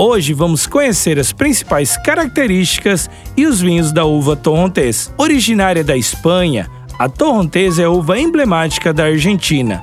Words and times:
Hoje 0.00 0.32
vamos 0.32 0.64
conhecer 0.64 1.18
as 1.18 1.32
principais 1.32 1.96
características 1.96 3.10
e 3.36 3.44
os 3.46 3.60
vinhos 3.60 3.90
da 3.90 4.04
uva 4.04 4.36
torrontés. 4.36 5.12
Originária 5.18 5.82
da 5.82 5.96
Espanha, 5.96 6.70
a 6.96 7.08
torrontés 7.08 7.80
é 7.80 7.84
a 7.84 7.90
uva 7.90 8.16
emblemática 8.16 8.92
da 8.92 9.06
Argentina. 9.06 9.82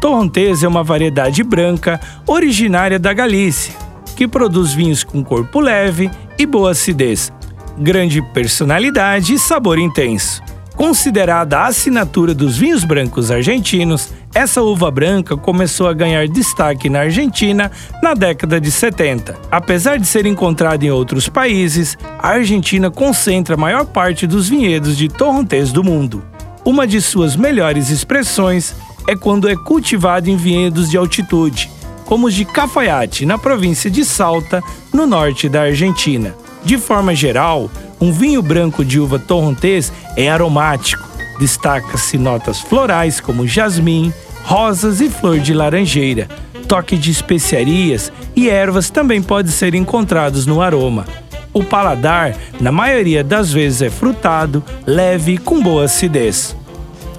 Torrontés 0.00 0.62
é 0.62 0.68
uma 0.68 0.84
variedade 0.84 1.42
branca 1.42 1.98
originária 2.28 2.96
da 2.96 3.12
Galícia, 3.12 3.74
que 4.14 4.28
produz 4.28 4.72
vinhos 4.72 5.02
com 5.02 5.24
corpo 5.24 5.58
leve 5.58 6.08
e 6.38 6.46
boa 6.46 6.70
acidez, 6.70 7.32
grande 7.76 8.22
personalidade 8.32 9.34
e 9.34 9.38
sabor 9.38 9.80
intenso. 9.80 10.40
Considerada 10.76 11.58
a 11.58 11.66
assinatura 11.66 12.32
dos 12.32 12.56
vinhos 12.56 12.84
brancos 12.84 13.32
argentinos, 13.32 14.10
essa 14.36 14.60
uva 14.60 14.90
branca 14.90 15.34
começou 15.34 15.88
a 15.88 15.94
ganhar 15.94 16.28
destaque 16.28 16.90
na 16.90 17.00
Argentina 17.00 17.72
na 18.02 18.12
década 18.12 18.60
de 18.60 18.70
70. 18.70 19.34
Apesar 19.50 19.98
de 19.98 20.06
ser 20.06 20.26
encontrada 20.26 20.84
em 20.84 20.90
outros 20.90 21.26
países, 21.26 21.96
a 22.18 22.28
Argentina 22.28 22.90
concentra 22.90 23.54
a 23.54 23.58
maior 23.58 23.86
parte 23.86 24.26
dos 24.26 24.46
vinhedos 24.46 24.94
de 24.94 25.08
torrontés 25.08 25.72
do 25.72 25.82
mundo. 25.82 26.22
Uma 26.66 26.86
de 26.86 27.00
suas 27.00 27.34
melhores 27.34 27.88
expressões 27.88 28.76
é 29.08 29.16
quando 29.16 29.48
é 29.48 29.56
cultivado 29.56 30.28
em 30.28 30.36
vinhedos 30.36 30.90
de 30.90 30.98
altitude, 30.98 31.70
como 32.04 32.26
os 32.26 32.34
de 32.34 32.44
Cafayate, 32.44 33.24
na 33.24 33.38
província 33.38 33.90
de 33.90 34.04
Salta, 34.04 34.62
no 34.92 35.06
norte 35.06 35.48
da 35.48 35.62
Argentina. 35.62 36.34
De 36.62 36.76
forma 36.76 37.14
geral, 37.14 37.70
um 37.98 38.12
vinho 38.12 38.42
branco 38.42 38.84
de 38.84 39.00
uva 39.00 39.18
torrontés 39.18 39.90
é 40.14 40.28
aromático. 40.28 41.08
Destaca-se 41.38 42.18
notas 42.18 42.60
florais 42.60 43.18
como 43.20 43.46
jasmim, 43.46 44.12
rosas 44.46 45.00
e 45.00 45.10
flor 45.10 45.40
de 45.40 45.52
laranjeira. 45.52 46.28
Toque 46.68 46.96
de 46.96 47.10
especiarias 47.10 48.12
e 48.34 48.48
ervas 48.48 48.88
também 48.88 49.20
pode 49.20 49.50
ser 49.50 49.74
encontrados 49.74 50.46
no 50.46 50.62
aroma. 50.62 51.04
O 51.52 51.64
paladar, 51.64 52.36
na 52.60 52.70
maioria 52.70 53.24
das 53.24 53.52
vezes, 53.52 53.82
é 53.82 53.90
frutado, 53.90 54.62
leve 54.86 55.32
e 55.32 55.38
com 55.38 55.60
boa 55.60 55.86
acidez. 55.86 56.56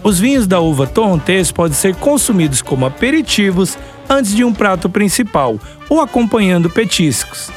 Os 0.01 0.19
vinhos 0.19 0.47
da 0.47 0.61
uva 0.61 0.87
torrontés 0.87 1.51
podem 1.51 1.75
ser 1.75 1.95
consumidos 1.95 2.61
como 2.61 2.85
aperitivos 2.85 3.77
antes 4.07 4.33
de 4.33 4.45
um 4.45 4.53
prato 4.53 4.89
principal 4.89 5.59
ou 5.89 5.99
acompanhando 5.99 6.69
petiscos. 6.69 7.49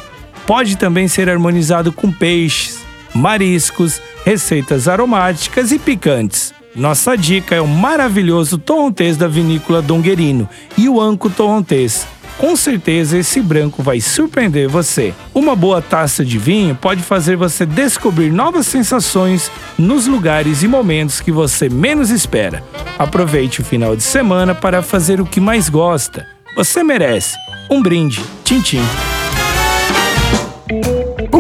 Pode 0.49 0.77
também 0.77 1.07
ser 1.07 1.31
harmonizado 1.31 1.93
com 1.93 2.11
peixes, 2.11 2.81
mariscos, 3.15 4.03
receitas 4.25 4.89
aromáticas 4.89 5.71
e 5.71 5.79
picantes. 5.79 6.60
Nossa 6.81 7.15
dica 7.15 7.55
é 7.55 7.61
o 7.61 7.69
maravilhoso 7.69 8.57
torrontés 8.57 9.15
da 9.15 9.29
vinícola 9.29 9.83
Donguerino 9.83 10.49
e 10.79 10.89
o 10.89 10.99
Anco 10.99 11.29
Torrontés. 11.29 12.07
Com 12.39 12.57
certeza 12.57 13.19
esse 13.19 13.43
branco 13.43 13.83
vai 13.83 14.01
surpreender 14.01 14.67
você. 14.67 15.13
Uma 15.35 15.55
boa 15.55 15.83
taça 15.83 16.25
de 16.25 16.39
vinho 16.39 16.75
pode 16.75 17.03
fazer 17.03 17.37
você 17.37 17.67
descobrir 17.67 18.33
novas 18.33 18.67
sensações 18.67 19.53
nos 19.79 20.07
lugares 20.07 20.63
e 20.63 20.69
momentos 20.69 21.21
que 21.21 21.31
você 21.31 21.69
menos 21.69 22.09
espera. 22.09 22.65
Aproveite 22.99 23.61
o 23.61 23.65
final 23.65 23.95
de 23.95 24.03
semana 24.03 24.55
para 24.55 24.81
fazer 24.81 25.21
o 25.21 25.27
que 25.27 25.39
mais 25.39 25.69
gosta. 25.69 26.27
Você 26.57 26.83
merece. 26.83 27.37
Um 27.71 27.83
brinde. 27.83 28.25
Tchim, 28.43 28.63
tchim. 28.63 29.10